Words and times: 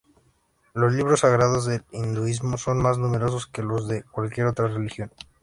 Los 0.73 0.93
libros 0.95 1.19
sagrados 1.19 1.65
del 1.67 1.83
hinduismo 1.91 2.57
son 2.57 2.79
más 2.81 2.97
numerosos 2.97 3.45
que 3.45 3.61
los 3.61 3.87
de 3.87 4.01
cualquier 4.01 4.47
otra 4.47 4.65
religión. 4.67 5.11